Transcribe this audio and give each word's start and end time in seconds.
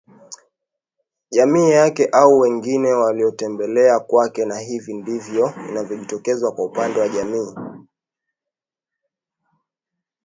Jamii 1.31 1.69
yake 1.71 2.05
au 2.11 2.39
wageni 2.39 2.87
waliomtembelea 2.87 3.99
kwake 3.99 4.45
Na 4.45 4.59
hivi 4.59 4.93
ndivyo 4.93 5.53
ilivyojitokeza 5.69 6.51
kwa 6.51 6.65
upande 6.65 6.99
wa 6.99 7.09
jamii 7.09 7.55